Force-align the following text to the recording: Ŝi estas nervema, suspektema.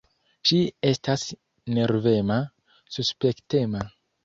Ŝi 0.51 0.61
estas 0.91 1.25
nervema, 1.77 2.41
suspektema. 2.99 3.87